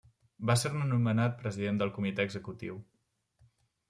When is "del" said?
1.81-1.91